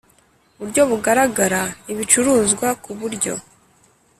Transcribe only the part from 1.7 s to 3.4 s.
ibicuruzwa ku buryo